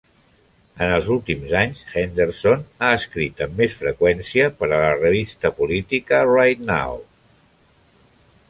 [0.85, 6.27] En els últims anys, Henderson ha escrit amb més freqüència per a la revista política
[6.35, 7.01] "Right Now!".